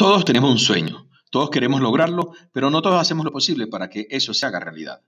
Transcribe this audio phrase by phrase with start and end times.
[0.00, 4.06] Todos tenemos un sueño, todos queremos lograrlo, pero no todos hacemos lo posible para que
[4.08, 5.02] eso se haga realidad.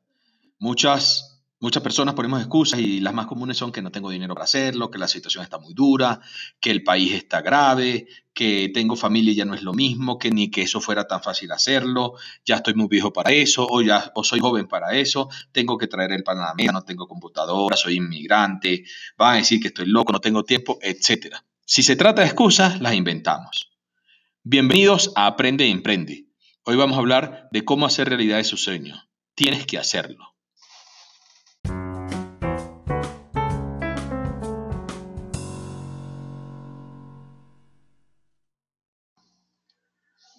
[0.58, 4.44] Muchas, muchas personas ponemos excusas y las más comunes son que no tengo dinero para
[4.44, 6.20] hacerlo, que la situación está muy dura,
[6.60, 10.30] que el país está grave, que tengo familia y ya no es lo mismo, que
[10.30, 12.12] ni que eso fuera tan fácil hacerlo,
[12.44, 15.86] ya estoy muy viejo para eso, o ya o soy joven para eso, tengo que
[15.86, 18.84] traer el pan a la mesa, no tengo computadora, soy inmigrante,
[19.16, 21.36] van a decir que estoy loco, no tengo tiempo, etc.
[21.64, 23.71] Si se trata de excusas, las inventamos.
[24.44, 26.26] Bienvenidos a Aprende e Emprende.
[26.64, 28.96] Hoy vamos a hablar de cómo hacer realidad de su sueño.
[29.36, 30.34] Tienes que hacerlo.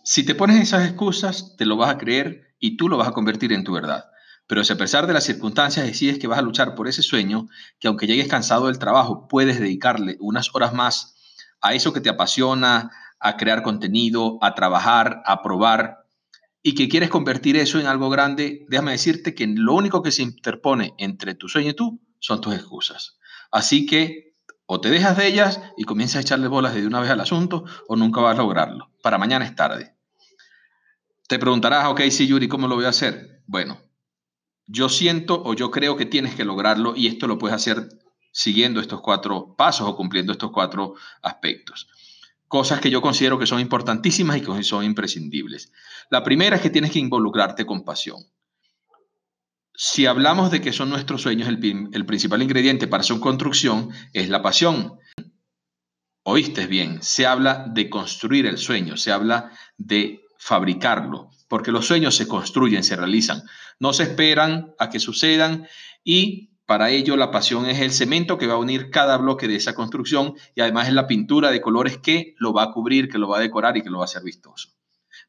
[0.04, 3.14] Si te pones esas excusas, te lo vas a creer y tú lo vas a
[3.14, 4.04] convertir en tu verdad.
[4.48, 7.48] Pero si a pesar de las circunstancias decides que vas a luchar por ese sueño,
[7.80, 11.16] que aunque llegues cansado del trabajo, puedes dedicarle unas horas más
[11.62, 12.92] a eso que te apasiona,
[13.24, 16.06] a crear contenido, a trabajar, a probar,
[16.62, 20.24] y que quieres convertir eso en algo grande, déjame decirte que lo único que se
[20.24, 23.18] interpone entre tu sueño y tú son tus excusas.
[23.50, 27.10] Así que o te dejas de ellas y comienzas a echarle bolas de una vez
[27.10, 28.92] al asunto, o nunca vas a lograrlo.
[29.02, 29.96] Para mañana es tarde.
[31.28, 33.42] Te preguntarás, ok, sí, Yuri, ¿cómo lo voy a hacer?
[33.46, 33.80] Bueno,
[34.68, 37.88] yo siento o yo creo que tienes que lograrlo y esto lo puedes hacer
[38.34, 41.88] siguiendo estos cuatro pasos o cumpliendo estos cuatro aspectos
[42.54, 45.72] cosas que yo considero que son importantísimas y que son imprescindibles.
[46.12, 48.28] La primera es que tienes que involucrarte con pasión.
[49.74, 54.30] Si hablamos de que son nuestros sueños, el, el principal ingrediente para su construcción es
[54.30, 55.00] la pasión.
[56.22, 62.16] Oíste bien, se habla de construir el sueño, se habla de fabricarlo, porque los sueños
[62.16, 63.42] se construyen, se realizan,
[63.80, 65.68] no se esperan a que sucedan
[66.04, 69.56] y para ello, la pasión es el cemento que va a unir cada bloque de
[69.56, 73.18] esa construcción y además es la pintura de colores que lo va a cubrir, que
[73.18, 74.70] lo va a decorar y que lo va a hacer vistoso.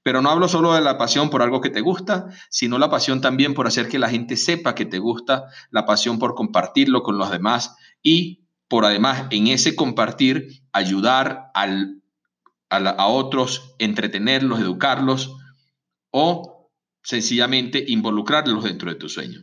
[0.03, 3.21] Pero no hablo solo de la pasión por algo que te gusta, sino la pasión
[3.21, 7.19] también por hacer que la gente sepa que te gusta, la pasión por compartirlo con
[7.19, 11.67] los demás y por además en ese compartir ayudar a,
[12.71, 15.37] a otros, entretenerlos, educarlos
[16.11, 16.71] o
[17.03, 19.41] sencillamente involucrarlos dentro de tu sueño.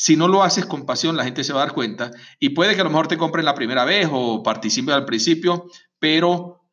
[0.00, 2.76] Si no lo haces con pasión, la gente se va a dar cuenta y puede
[2.76, 5.66] que a lo mejor te compren la primera vez o participen al principio,
[5.98, 6.70] pero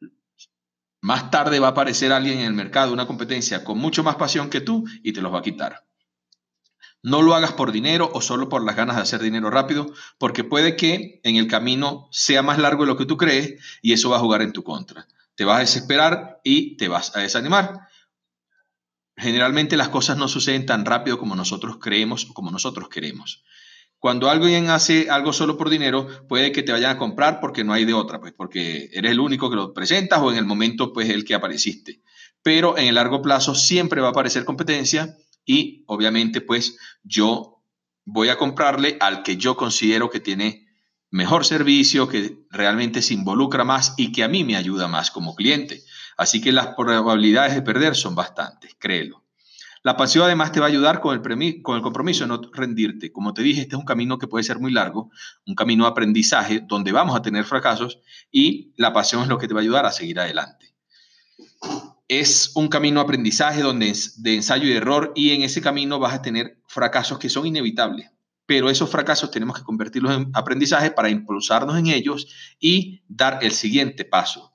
[1.01, 4.51] más tarde va a aparecer alguien en el mercado, una competencia con mucho más pasión
[4.51, 5.87] que tú y te los va a quitar.
[7.01, 10.43] No lo hagas por dinero o solo por las ganas de hacer dinero rápido, porque
[10.43, 14.11] puede que en el camino sea más largo de lo que tú crees y eso
[14.11, 15.07] va a jugar en tu contra.
[15.33, 17.87] Te vas a desesperar y te vas a desanimar.
[19.17, 23.43] Generalmente las cosas no suceden tan rápido como nosotros creemos o como nosotros queremos.
[23.99, 27.73] Cuando alguien hace algo solo por dinero, puede que te vayan a comprar porque no
[27.73, 30.93] hay de otra, pues porque eres el único que lo presentas o en el momento
[30.93, 32.01] pues el que apareciste.
[32.43, 37.63] Pero en el largo plazo siempre va a aparecer competencia y obviamente pues yo
[38.03, 40.67] voy a comprarle al que yo considero que tiene
[41.09, 45.33] mejor servicio, que realmente se involucra más y que a mí me ayuda más como
[45.33, 45.81] cliente.
[46.17, 49.23] Así que las probabilidades de perder son bastantes, créelo.
[49.83, 53.11] La pasión además te va a ayudar con el, con el compromiso de no rendirte.
[53.11, 55.11] Como te dije, este es un camino que puede ser muy largo,
[55.45, 57.99] un camino de aprendizaje donde vamos a tener fracasos
[58.31, 60.73] y la pasión es lo que te va a ayudar a seguir adelante.
[62.07, 66.15] Es un camino de aprendizaje donde de ensayo y error y en ese camino vas
[66.15, 68.09] a tener fracasos que son inevitables
[68.45, 72.27] pero esos fracasos tenemos que convertirlos en aprendizaje para impulsarnos en ellos
[72.59, 74.54] y dar el siguiente paso.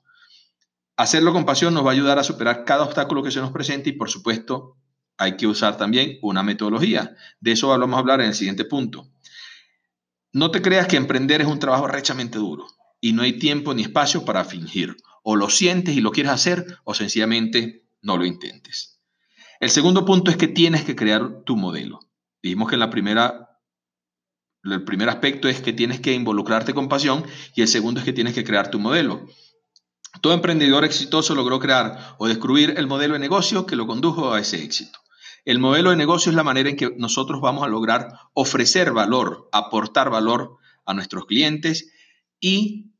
[0.97, 3.89] Hacerlo con pasión nos va a ayudar a superar cada obstáculo que se nos presente
[3.89, 4.77] y por supuesto
[5.17, 7.15] hay que usar también una metodología.
[7.39, 9.07] De eso vamos a hablar en el siguiente punto.
[10.33, 12.67] No te creas que emprender es un trabajo rechamente duro
[12.99, 14.95] y no hay tiempo ni espacio para fingir.
[15.23, 18.99] O lo sientes y lo quieres hacer o sencillamente no lo intentes.
[19.59, 21.99] El segundo punto es que tienes que crear tu modelo.
[22.41, 23.47] Dijimos que en la primera
[24.63, 27.25] el primer aspecto es que tienes que involucrarte con pasión
[27.55, 29.27] y el segundo es que tienes que crear tu modelo.
[30.21, 34.39] Todo emprendedor exitoso logró crear o descubrir el modelo de negocio que lo condujo a
[34.39, 34.99] ese éxito.
[35.45, 39.49] El modelo de negocio es la manera en que nosotros vamos a lograr ofrecer valor,
[39.51, 41.91] aportar valor a nuestros clientes
[42.39, 42.91] y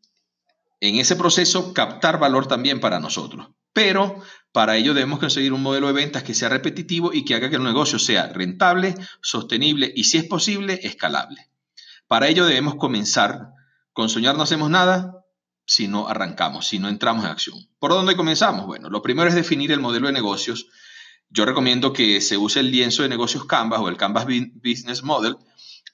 [0.80, 3.50] en ese proceso captar valor también para nosotros.
[3.72, 4.20] Pero
[4.52, 7.58] para ello debemos conseguir un modelo de ventas que sea repetitivo y que haga que
[7.58, 11.50] el negocio sea rentable, sostenible y si es posible, escalable.
[12.08, 13.52] Para ello debemos comenzar.
[13.94, 15.21] Con soñar no hacemos nada
[15.66, 17.56] si no arrancamos, si no entramos en acción.
[17.80, 18.66] ¿Por dónde comenzamos?
[18.66, 20.68] Bueno, lo primero es definir el modelo de negocios.
[21.30, 25.38] Yo recomiendo que se use el lienzo de negocios Canvas o el Canvas Business Model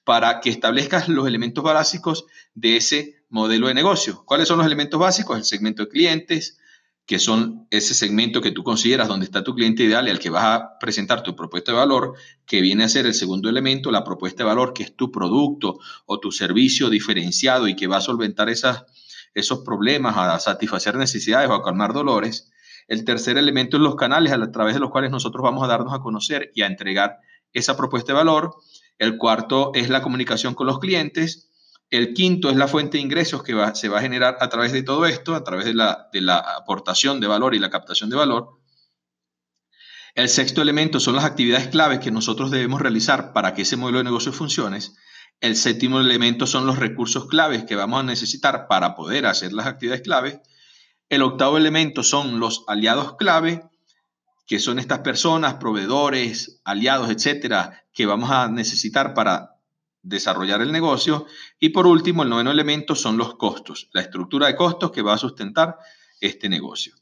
[0.04, 2.26] para que establezcas los elementos básicos
[2.56, 4.24] de ese modelo de negocio.
[4.26, 5.38] ¿Cuáles son los elementos básicos?
[5.38, 6.60] El segmento de clientes,
[7.06, 10.30] que son ese segmento que tú consideras donde está tu cliente ideal y al que
[10.30, 12.14] vas a presentar tu propuesta de valor,
[12.46, 15.80] que viene a ser el segundo elemento, la propuesta de valor, que es tu producto
[16.06, 18.84] o tu servicio diferenciado y que va a solventar esas,
[19.34, 22.52] esos problemas, a satisfacer necesidades o a calmar dolores.
[22.88, 25.94] El tercer elemento es los canales a través de los cuales nosotros vamos a darnos
[25.94, 27.20] a conocer y a entregar
[27.54, 28.56] esa propuesta de valor.
[28.98, 31.50] El cuarto es la comunicación con los clientes.
[31.90, 34.84] El quinto es la fuente de ingresos que se va a generar a través de
[34.84, 38.18] todo esto, a través de la, de la aportación de valor y la captación de
[38.18, 38.58] valor.
[40.16, 44.00] El sexto elemento son las actividades claves que nosotros debemos realizar para que ese modelo
[44.00, 44.80] de negocio funcione.
[45.40, 49.68] El séptimo elemento son los recursos claves que vamos a necesitar para poder hacer las
[49.68, 50.40] actividades claves.
[51.10, 53.64] El octavo elemento son los aliados clave,
[54.48, 59.58] que son estas personas, proveedores, aliados, etcétera, que vamos a necesitar para
[60.02, 61.28] desarrollar el negocio.
[61.60, 65.14] Y por último, el noveno elemento son los costos, la estructura de costos que va
[65.14, 65.78] a sustentar
[66.20, 66.96] este negocio.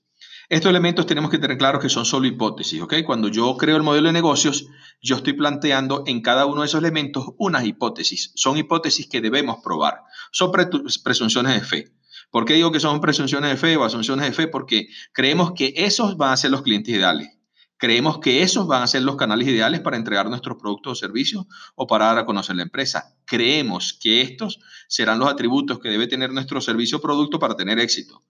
[0.47, 2.95] Estos elementos tenemos que tener claro que son solo hipótesis, ¿ok?
[3.05, 4.67] Cuando yo creo el modelo de negocios,
[5.01, 8.31] yo estoy planteando en cada uno de esos elementos unas hipótesis.
[8.35, 10.01] Son hipótesis que debemos probar.
[10.31, 11.93] Son presunciones de fe.
[12.29, 14.47] ¿Por qué digo que son presunciones de fe o asunciones de fe?
[14.47, 17.29] Porque creemos que esos van a ser los clientes ideales.
[17.77, 21.45] Creemos que esos van a ser los canales ideales para entregar nuestros productos o servicios
[21.75, 23.15] o para dar a conocer la empresa.
[23.25, 27.79] Creemos que estos serán los atributos que debe tener nuestro servicio o producto para tener
[27.79, 28.23] éxito.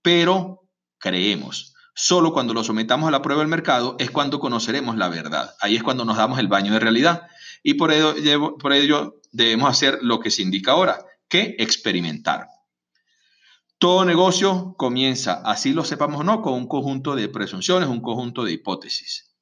[0.00, 0.65] Pero
[0.98, 1.74] creemos.
[1.94, 5.54] Solo cuando lo sometamos a la prueba del mercado es cuando conoceremos la verdad.
[5.60, 7.22] Ahí es cuando nos damos el baño de realidad.
[7.62, 12.48] Y por ello, por ello debemos hacer lo que se indica ahora, que experimentar.
[13.78, 18.44] Todo negocio comienza, así lo sepamos o no, con un conjunto de presunciones, un conjunto
[18.44, 19.36] de hipótesis.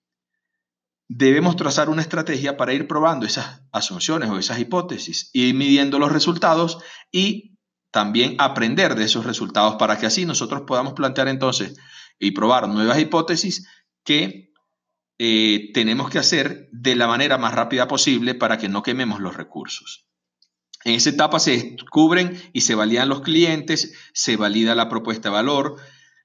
[1.07, 6.11] Debemos trazar una estrategia para ir probando esas asunciones o esas hipótesis, ir midiendo los
[6.11, 6.79] resultados
[7.13, 7.54] y
[7.95, 11.79] también aprender de esos resultados para que así nosotros podamos plantear entonces
[12.19, 13.69] y probar nuevas hipótesis
[14.03, 14.53] que
[15.21, 19.37] eh, tenemos que hacer de la manera más rápida posible para que no quememos los
[19.37, 20.09] recursos.
[20.83, 25.35] En esa etapa se descubren y se validan los clientes, se valida la propuesta de
[25.35, 25.77] valor.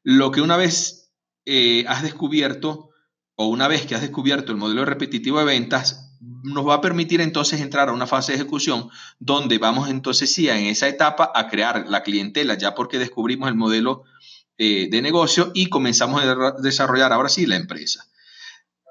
[0.02, 1.14] Lo que una vez
[1.46, 2.90] eh, has descubierto
[3.36, 7.22] o una vez que has descubierto el modelo repetitivo de ventas, nos va a permitir
[7.22, 8.90] entonces entrar a una fase de ejecución
[9.20, 13.56] donde vamos entonces sí en esa etapa a crear la clientela ya porque descubrimos el
[13.56, 14.04] modelo
[14.58, 18.10] eh, de negocio y comenzamos a desarrollar ahora sí la empresa.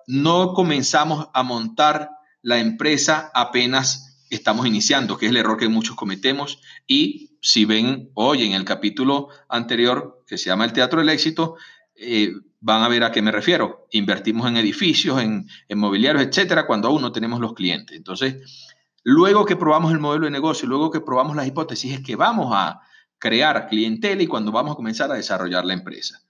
[0.07, 2.11] No comenzamos a montar
[2.41, 6.61] la empresa apenas estamos iniciando, que es el error que muchos cometemos.
[6.87, 11.57] Y si ven hoy en el capítulo anterior, que se llama El Teatro del Éxito,
[11.95, 13.87] eh, van a ver a qué me refiero.
[13.91, 17.97] Invertimos en edificios, en, en mobiliarios, etcétera, cuando aún no tenemos los clientes.
[17.97, 22.17] Entonces, luego que probamos el modelo de negocio, luego que probamos las hipótesis, es que
[22.17, 22.81] vamos a
[23.19, 26.23] crear clientela y cuando vamos a comenzar a desarrollar la empresa.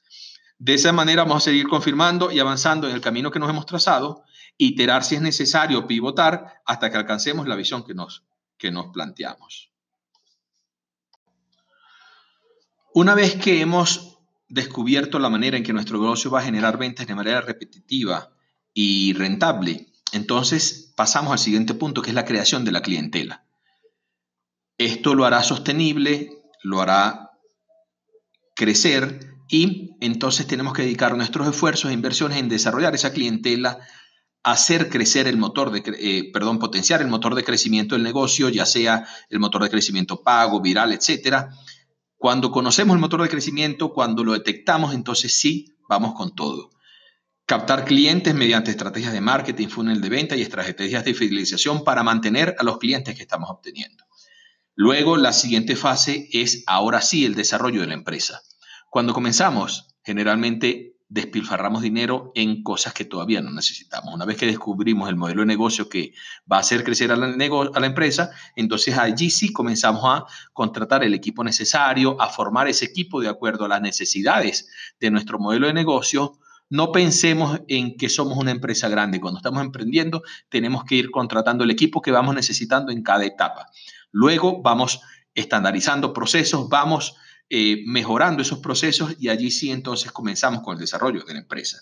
[0.58, 3.66] De esa manera vamos a seguir confirmando y avanzando en el camino que nos hemos
[3.66, 4.24] trazado
[4.56, 8.24] iterar si es necesario, pivotar hasta que alcancemos la visión que nos,
[8.56, 9.70] que nos planteamos.
[12.92, 14.17] Una vez que hemos
[14.48, 18.30] descubierto la manera en que nuestro negocio va a generar ventas de manera repetitiva
[18.72, 23.44] y rentable, entonces pasamos al siguiente punto, que es la creación de la clientela.
[24.78, 26.30] Esto lo hará sostenible,
[26.62, 27.30] lo hará
[28.54, 33.78] crecer y entonces tenemos que dedicar nuestros esfuerzos e inversiones en desarrollar esa clientela
[34.42, 38.66] hacer crecer el motor de, eh, perdón, potenciar el motor de crecimiento del negocio, ya
[38.66, 41.50] sea el motor de crecimiento pago, viral, etcétera.
[42.18, 46.70] Cuando conocemos el motor de crecimiento, cuando lo detectamos, entonces sí, vamos con todo.
[47.46, 52.56] Captar clientes mediante estrategias de marketing, funnel de venta y estrategias de fidelización para mantener
[52.58, 54.04] a los clientes que estamos obteniendo.
[54.74, 58.42] Luego, la siguiente fase es ahora sí el desarrollo de la empresa.
[58.90, 64.14] Cuando comenzamos, generalmente despilfarramos dinero en cosas que todavía no necesitamos.
[64.14, 66.12] Una vez que descubrimos el modelo de negocio que
[66.50, 71.42] va a hacer crecer a la, empresa, entonces allí sí comenzamos a contratar el equipo
[71.42, 74.68] necesario, a formar ese equipo de acuerdo a las necesidades
[75.00, 76.38] de nuestro modelo de negocio.
[76.68, 79.20] No pensemos en que somos una empresa grande.
[79.20, 83.70] Cuando estamos emprendiendo, tenemos que ir contratando el equipo que vamos necesitando en cada etapa.
[84.12, 85.00] Luego vamos
[85.34, 87.16] estandarizando procesos, vamos
[87.50, 91.80] eh, mejorando esos procesos y allí sí entonces comenzamos con el desarrollo de la empresa.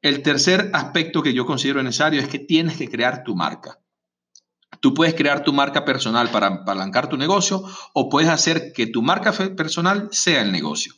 [0.00, 3.80] El tercer aspecto que yo considero necesario es que tienes que crear tu marca.
[4.80, 9.02] Tú puedes crear tu marca personal para apalancar tu negocio o puedes hacer que tu
[9.02, 10.94] marca personal sea el negocio.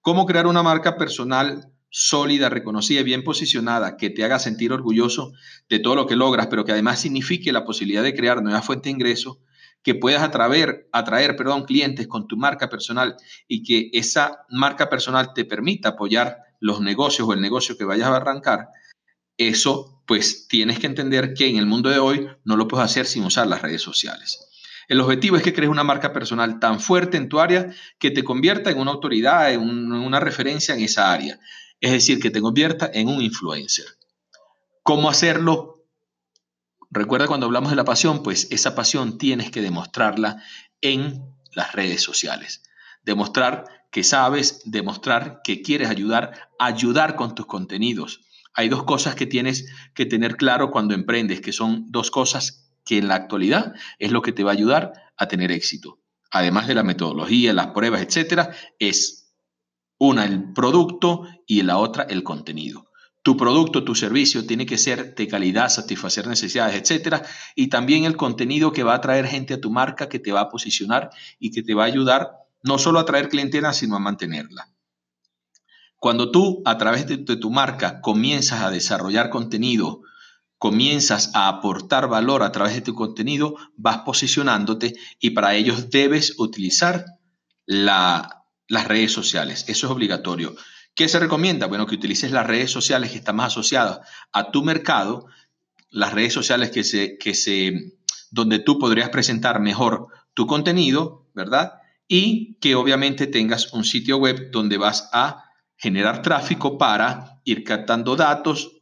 [0.00, 5.32] ¿Cómo crear una marca personal sólida, reconocida y bien posicionada que te haga sentir orgulloso
[5.68, 8.84] de todo lo que logras, pero que además signifique la posibilidad de crear nuevas fuentes
[8.84, 9.38] de ingresos
[9.82, 13.16] que puedas atraer, atraer perdón, clientes con tu marca personal
[13.46, 18.08] y que esa marca personal te permita apoyar los negocios o el negocio que vayas
[18.08, 18.68] a arrancar,
[19.36, 23.06] eso pues tienes que entender que en el mundo de hoy no lo puedes hacer
[23.06, 24.46] sin usar las redes sociales.
[24.88, 28.22] El objetivo es que crees una marca personal tan fuerte en tu área que te
[28.22, 31.40] convierta en una autoridad, en, una referencia en esa área.
[31.80, 33.86] Es decir, que te convierta en un influencer.
[34.82, 35.75] ¿Cómo hacerlo?
[36.96, 40.42] Recuerda cuando hablamos de la pasión, pues esa pasión tienes que demostrarla
[40.80, 42.62] en las redes sociales.
[43.02, 48.22] Demostrar que sabes, demostrar que quieres ayudar, ayudar con tus contenidos.
[48.54, 52.96] Hay dos cosas que tienes que tener claro cuando emprendes, que son dos cosas que
[52.96, 55.98] en la actualidad es lo que te va a ayudar a tener éxito.
[56.30, 59.34] Además de la metodología, las pruebas, etcétera, es
[59.98, 62.85] una el producto y la otra el contenido.
[63.26, 67.24] Tu producto, tu servicio tiene que ser de calidad, satisfacer necesidades, etcétera,
[67.56, 70.42] y también el contenido que va a traer gente a tu marca, que te va
[70.42, 72.30] a posicionar y que te va a ayudar
[72.62, 74.70] no solo a traer clientela, sino a mantenerla.
[75.96, 80.02] Cuando tú a través de, de tu marca comienzas a desarrollar contenido,
[80.56, 86.38] comienzas a aportar valor a través de tu contenido, vas posicionándote y para ello debes
[86.38, 87.04] utilizar
[87.66, 88.28] las
[88.68, 89.64] redes sociales.
[89.66, 90.54] Eso es obligatorio.
[90.96, 91.66] ¿Qué se recomienda?
[91.66, 94.00] Bueno, que utilices las redes sociales que están más asociadas
[94.32, 95.26] a tu mercado,
[95.90, 97.98] las redes sociales que se, que se,
[98.30, 101.74] donde tú podrías presentar mejor tu contenido, ¿verdad?
[102.08, 105.44] Y que obviamente tengas un sitio web donde vas a
[105.76, 108.72] generar tráfico para ir captando datos,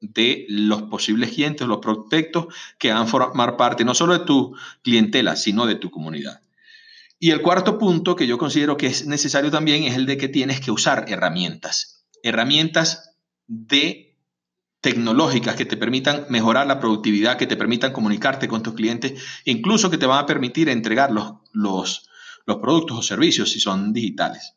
[0.00, 2.46] de los posibles clientes, los prospectos
[2.78, 6.40] que van a formar parte no solo de tu clientela, sino de tu comunidad.
[7.18, 10.28] Y el cuarto punto que yo considero que es necesario también es el de que
[10.28, 14.08] tienes que usar herramientas, herramientas de
[14.80, 19.90] tecnológicas que te permitan mejorar la productividad, que te permitan comunicarte con tus clientes, incluso
[19.90, 22.08] que te van a permitir entregar los, los,
[22.46, 24.54] productos o servicios si son digitales.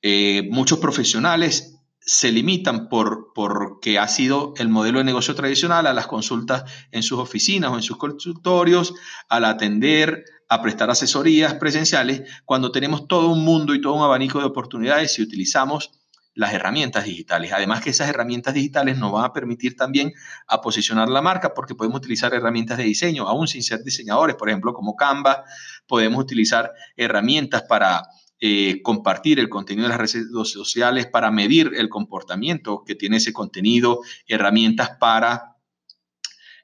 [0.00, 5.92] Eh, muchos profesionales se limitan por porque ha sido el modelo de negocio tradicional a
[5.92, 8.94] las consultas en sus oficinas o en sus consultorios,
[9.28, 14.40] al atender, a prestar asesorías presenciales, cuando tenemos todo un mundo y todo un abanico
[14.40, 15.92] de oportunidades si utilizamos
[16.34, 17.52] las herramientas digitales.
[17.52, 20.12] Además que esas herramientas digitales nos van a permitir también
[20.48, 24.48] a posicionar la marca porque podemos utilizar herramientas de diseño, aún sin ser diseñadores, por
[24.48, 25.44] ejemplo, como Canva,
[25.86, 28.08] podemos utilizar herramientas para
[28.40, 33.32] eh, compartir el contenido de las redes sociales para medir el comportamiento que tiene ese
[33.32, 35.58] contenido, herramientas para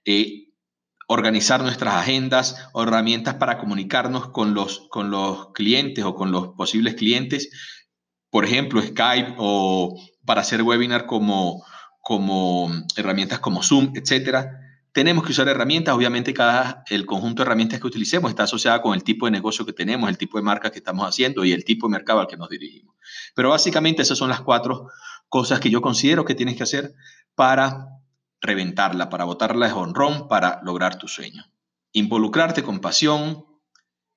[0.04, 0.45] eh,
[1.06, 6.94] organizar nuestras agendas, herramientas para comunicarnos con los, con los clientes o con los posibles
[6.94, 7.50] clientes,
[8.30, 11.64] por ejemplo, Skype o para hacer webinar como,
[12.00, 14.62] como herramientas como Zoom, etcétera
[14.96, 18.94] tenemos que usar herramientas, obviamente cada el conjunto de herramientas que utilicemos está asociada con
[18.94, 21.66] el tipo de negocio que tenemos, el tipo de marca que estamos haciendo y el
[21.66, 22.96] tipo de mercado al que nos dirigimos.
[23.34, 24.88] Pero básicamente esas son las cuatro
[25.28, 26.94] cosas que yo considero que tienes que hacer
[27.34, 27.88] para
[28.40, 31.44] reventarla, para botarla de honrón, para lograr tu sueño.
[31.92, 33.46] Involucrarte con pasión,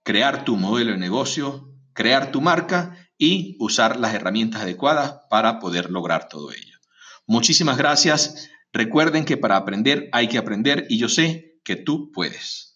[0.04, 5.92] crear tu modelo de negocio, crear tu marca y usar las herramientas adecuadas para poder
[5.92, 6.80] lograr todo ello.
[7.28, 8.50] Muchísimas gracias.
[8.72, 12.69] Recuerden que para aprender hay que aprender y yo sé que tú puedes.